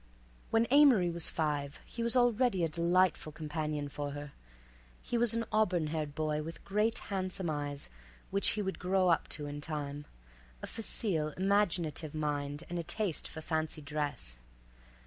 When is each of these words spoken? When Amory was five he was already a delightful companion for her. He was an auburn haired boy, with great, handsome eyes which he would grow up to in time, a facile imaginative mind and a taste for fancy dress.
When 0.49 0.65
Amory 0.71 1.11
was 1.11 1.29
five 1.29 1.79
he 1.85 2.01
was 2.01 2.17
already 2.17 2.63
a 2.63 2.67
delightful 2.67 3.31
companion 3.31 3.87
for 3.87 4.13
her. 4.13 4.31
He 4.99 5.15
was 5.15 5.35
an 5.35 5.45
auburn 5.51 5.85
haired 5.93 6.15
boy, 6.15 6.41
with 6.41 6.63
great, 6.65 6.97
handsome 7.13 7.51
eyes 7.51 7.87
which 8.31 8.47
he 8.57 8.63
would 8.63 8.79
grow 8.79 9.09
up 9.09 9.27
to 9.27 9.45
in 9.45 9.61
time, 9.61 10.05
a 10.63 10.65
facile 10.65 11.33
imaginative 11.37 12.15
mind 12.15 12.63
and 12.67 12.79
a 12.79 12.83
taste 12.83 13.27
for 13.27 13.41
fancy 13.41 13.83
dress. 13.83 14.39